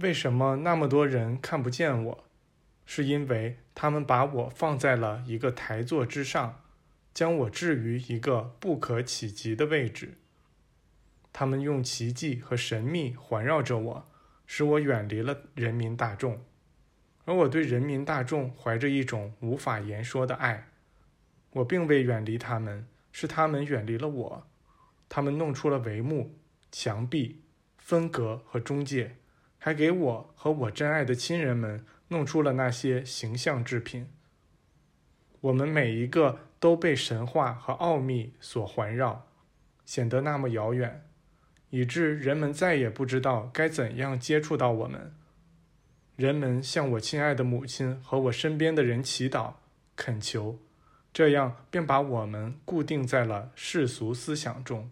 [0.00, 2.24] 为什么那么多人看不见我？
[2.86, 6.62] 是因为他们把我放在了一个台座之上，
[7.12, 10.14] 将我置于一个不可企及的位置。
[11.32, 14.08] 他们用奇迹和神秘环绕着我，
[14.46, 16.44] 使我远离了人民大众，
[17.24, 20.68] 而我对人民大众怀着一种无法言说的爱。
[21.50, 24.46] 我并未远离他们，是他们远离了我。
[25.08, 26.38] 他们弄出了帷幕、
[26.70, 27.42] 墙壁、
[27.76, 29.16] 分隔和中介。
[29.58, 34.08] 还给我和我真爱的亲人们弄出了那些形象制品。
[35.40, 39.26] 我们每一个都被神话和奥秘所环绕，
[39.84, 41.04] 显得那么遥远，
[41.70, 45.12] 以致人们再也不知道该怎样接触到我们。
[46.16, 49.54] 人们向我亲爱的母亲和我身边的人祈祷、
[49.94, 50.58] 恳求，
[51.12, 54.90] 这样便把我们固定在了世俗思想中。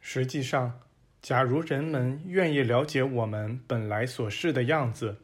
[0.00, 0.80] 实际上。
[1.28, 5.18] 假如人们愿意了解我们本来所示的样子，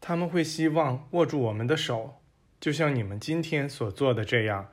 [0.00, 2.22] 他们会希望握住我们的手，
[2.60, 4.68] 就像你们今天所做的这样，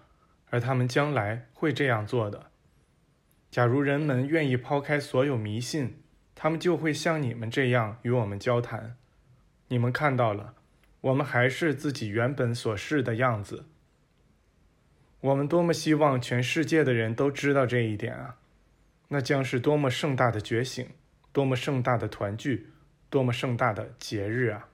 [0.52, 2.52] 而他们将来会这样做的。
[3.50, 6.04] 假如人们愿意抛开所有迷信，
[6.36, 8.98] 他们就会像你们这样与我们交谈。
[9.70, 10.54] 你们看到了，
[11.02, 13.66] 我们还是自己原本所示的样子。
[15.22, 18.36] 我们多么希望全世界的人都知道这一点啊！
[19.10, 20.88] 那将是多么盛大的觉醒，
[21.32, 22.68] 多么盛大的团聚，
[23.10, 24.70] 多么盛大的节日啊！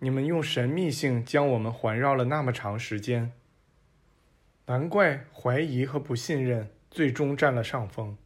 [0.00, 3.32] 你们用神秘性将我们环绕了那么长时间，
[4.66, 8.16] 难怪怀疑和不信任最终占了上风。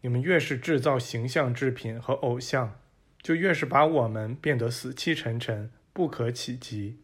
[0.00, 2.80] 你们越是制造形象制品和偶像，
[3.20, 6.98] 就越是把我们变得死气沉沉、不可企及。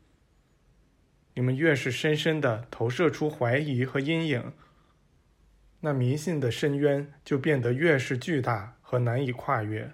[1.34, 4.52] 你们越是深深地投射出怀疑和阴影。
[5.80, 9.92] 那迷信的深渊就变得越是巨大和难以跨越。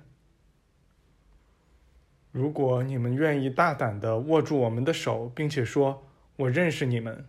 [2.32, 7.26] 如果你们愿意大胆地握住我们的手，并且说“我认识你们”，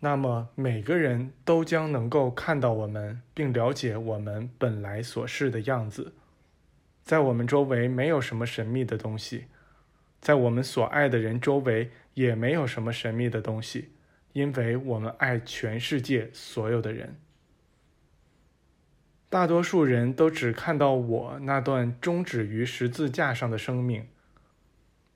[0.00, 6.14] 那么每个人都将能够看到我们，并了解我们本来所示的样子。
[7.02, 9.46] 在我们周围没有什么神秘的东西，
[10.20, 13.92] 在我们所爱的人周围也没有什么神秘的东西，
[14.34, 17.16] 因为我们爱全世界所有的人。
[19.30, 24.08] 大多数人都只看到我那段终止于十字架上的生命，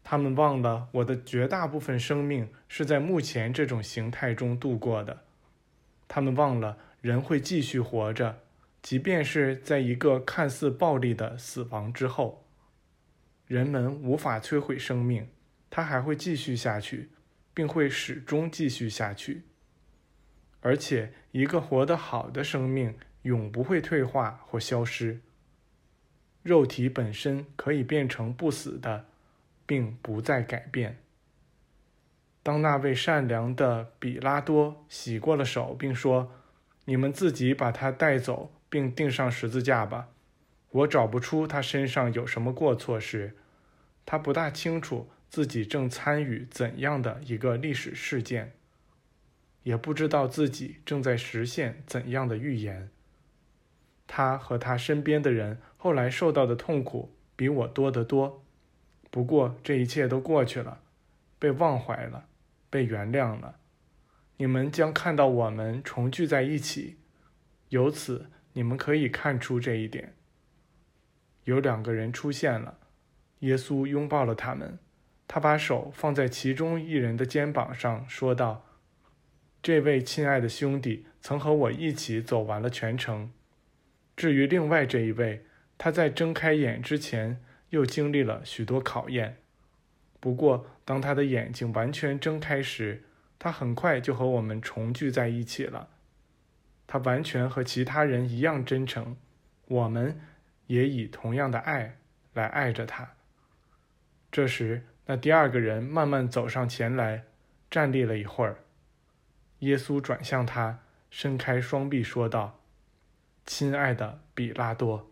[0.05, 5.23] 他们忘了我的绝大部分生命是在目前这种形态中度过的。
[6.07, 8.41] 他们忘了人会继续活着，
[8.83, 12.45] 即便是在一个看似暴力的死亡之后。
[13.47, 15.27] 人们无法摧毁生命，
[15.71, 17.11] 它还会继续下去，
[17.55, 19.43] 并会始终继续下去。
[20.61, 22.95] 而且，一个活得好的生命。
[23.23, 25.21] 永不会退化或消失。
[26.43, 29.07] 肉体本身可以变成不死的，
[29.65, 30.99] 并不再改变。
[32.43, 36.33] 当那位善良的比拉多洗过了手，并说
[36.87, 40.09] ：“你们自己把他带走，并钉上十字架吧。”
[40.71, 43.37] 我找不出他身上有什么过错时，
[44.05, 48.55] 他不大清楚自己正参与怎样的一个历史事件，
[49.63, 52.91] 也不知道自己正在实现怎样的预言。
[54.07, 58.45] 他和他身边的人后来受到的痛苦比我多得多，
[59.11, 60.81] 不过这一切都过去了，
[61.39, 62.27] 被忘怀了，
[62.69, 63.57] 被原谅了。
[64.37, 66.97] 你们将看到我们重聚在一起，
[67.69, 70.15] 由此你们可以看出这一点。
[71.45, 72.79] 有两个人出现了，
[73.41, 74.79] 耶稣拥抱了他们，
[75.27, 78.65] 他把手放在其中一人的肩膀上，说道
[79.63, 83.33] ：“这位亲爱的兄弟曾和我一起走完了全程。”
[84.23, 85.45] 至于另外这一位，
[85.77, 89.39] 他在睁开眼之前又经历了许多考验。
[90.21, 93.03] 不过，当他的眼睛完全睁开时，
[93.37, 95.89] 他很快就和我们重聚在一起了。
[96.87, 99.17] 他完全和其他人一样真诚，
[99.67, 100.21] 我们
[100.69, 101.99] 也以同样的爱
[102.33, 103.15] 来爱着他。
[104.31, 107.25] 这时，那第二个人慢慢走上前来，
[107.69, 108.59] 站立了一会儿。
[109.59, 110.79] 耶稣转向他，
[111.11, 112.61] 伸开双臂说道。
[113.45, 115.11] 亲爱的比拉多，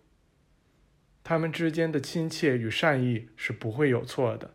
[1.25, 4.55] 他们之间的亲切与善意是不会有错的。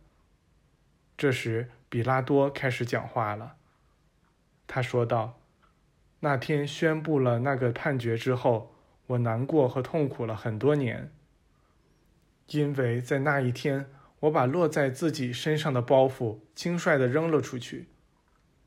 [1.18, 3.58] 这时，比拉多开始讲话了。
[4.66, 5.40] 他说道
[6.22, 8.74] ：“那天宣布了那个判决之后，
[9.08, 11.12] 我难过和痛苦了很多年，
[12.48, 13.90] 因为在那一天，
[14.22, 17.88] 我把落在自己身上的包袱轻率地扔了出去。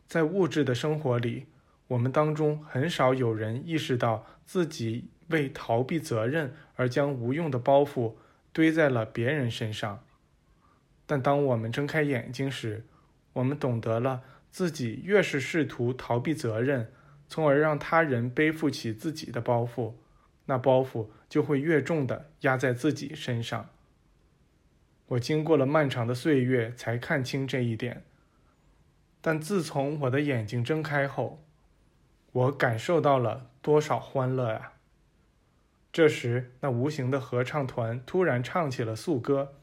[0.06, 1.46] 在物质的生活里。”
[1.88, 8.14] 我们当中很少有人意识到自己为逃避责任而将无用的包袱
[8.52, 10.04] 堆在了别人身上。
[11.06, 12.84] 但当我们睁开眼睛时，
[13.32, 16.92] 我们懂得了自己越是试图逃避责任，
[17.26, 19.94] 从而让他人背负起自己的包袱，
[20.44, 23.70] 那包袱就会越重的压在自己身上。
[25.08, 28.04] 我经过了漫长的岁月才看清这一点，
[29.22, 31.42] 但自从我的眼睛睁开后，
[32.32, 34.74] 我感受到了多少欢乐啊！
[35.90, 39.54] 这时，那无形的合唱团突然唱起了素歌。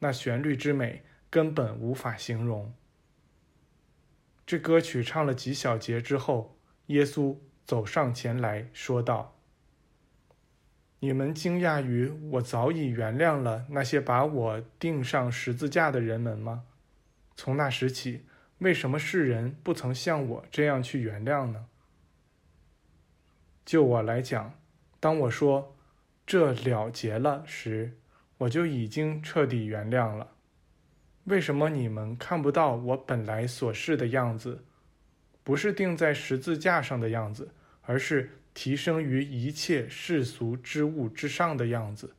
[0.00, 2.74] 那旋律之美根本无法形容。
[4.46, 9.38] 这歌曲唱了几小节之后，耶稣走上前来说道
[11.00, 16.64] ：“你们惊讶于我早已原谅了那些把我钉上十字架的人们吗？
[17.36, 18.26] 从那时起，
[18.58, 21.66] 为什么世人不曾像我这样去原谅呢？
[23.64, 24.52] 就我来讲，
[25.00, 25.76] 当我说
[26.26, 27.92] 这了结了时。”
[28.36, 30.28] 我就已经彻底原谅了。
[31.24, 34.62] 为什么你们看不到我本来所示的样子？
[35.44, 37.48] 不是钉在十字架上的样子，
[37.82, 42.12] 而是提升于一切世俗之物之上的样子。